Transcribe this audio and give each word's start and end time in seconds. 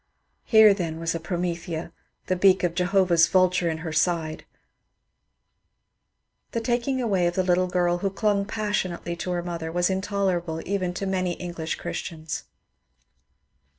Here 0.45 0.73
then 0.73 0.99
was 0.99 1.13
a 1.13 1.19
Promethea— 1.19 1.93
the 2.25 2.35
beak 2.35 2.63
of 2.63 2.73
Jehovah's 2.73 3.27
vul 3.27 3.51
ture 3.51 3.69
in 3.69 3.77
her 3.85 3.93
side! 3.93 4.45
The 6.53 6.59
taking 6.59 6.99
away 6.99 7.27
of 7.27 7.35
the 7.35 7.43
little 7.43 7.67
girl, 7.67 7.99
who 7.99 8.09
dung 8.09 8.45
passionately 8.45 9.15
to 9.17 9.29
her 9.29 9.43
mother, 9.43 9.71
was 9.71 9.91
intolerable 9.91 10.59
even 10.67 10.95
to 10.95 11.05
many 11.05 11.33
English 11.33 11.75
Chris 11.75 12.01
tians. 12.01 12.43